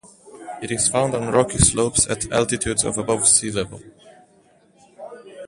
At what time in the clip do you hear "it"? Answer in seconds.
0.63-0.71